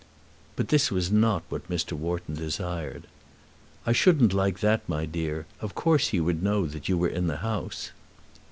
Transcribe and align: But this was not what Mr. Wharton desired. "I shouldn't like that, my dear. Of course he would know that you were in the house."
But 0.55 0.69
this 0.69 0.89
was 0.89 1.11
not 1.11 1.43
what 1.49 1.69
Mr. 1.69 1.91
Wharton 1.91 2.33
desired. 2.33 3.05
"I 3.85 3.91
shouldn't 3.91 4.33
like 4.33 4.59
that, 4.61 4.81
my 4.89 5.05
dear. 5.05 5.45
Of 5.59 5.75
course 5.75 6.07
he 6.07 6.19
would 6.19 6.41
know 6.41 6.65
that 6.65 6.89
you 6.89 6.97
were 6.97 7.07
in 7.07 7.27
the 7.27 7.37
house." 7.45 7.91